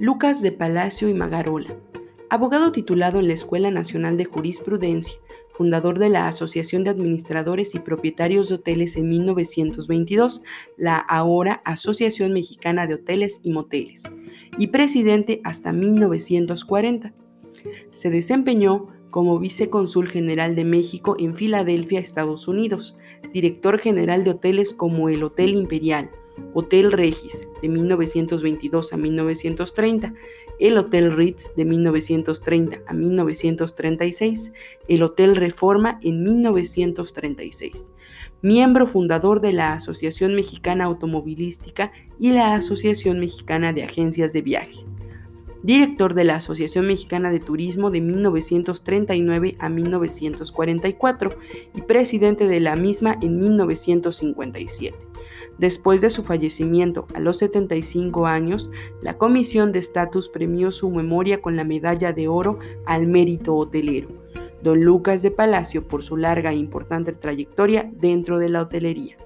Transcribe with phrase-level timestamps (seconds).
[0.00, 1.74] Lucas de Palacio y Magarola,
[2.30, 5.18] abogado titulado en la Escuela Nacional de Jurisprudencia,
[5.50, 10.44] fundador de la Asociación de Administradores y Propietarios de Hoteles en 1922,
[10.76, 14.04] la ahora Asociación Mexicana de Hoteles y Moteles,
[14.56, 17.12] y presidente hasta 1940.
[17.90, 22.96] Se desempeñó como vicecónsul general de México en Filadelfia, Estados Unidos,
[23.32, 26.12] director general de hoteles como el Hotel Imperial,
[26.54, 30.14] Hotel Regis de 1922 a 1930,
[30.58, 34.52] el Hotel Ritz de 1930 a 1936,
[34.88, 37.86] el Hotel Reforma en 1936.
[38.42, 44.90] Miembro fundador de la Asociación Mexicana Automovilística y la Asociación Mexicana de Agencias de Viajes.
[45.62, 51.30] Director de la Asociación Mexicana de Turismo de 1939 a 1944
[51.74, 55.07] y presidente de la misma en 1957.
[55.58, 58.70] Después de su fallecimiento a los 75 años,
[59.02, 64.08] la Comisión de Estatus premió su memoria con la Medalla de Oro al Mérito Hotelero.
[64.62, 69.16] Don Lucas de Palacio por su larga e importante trayectoria dentro de la hotelería.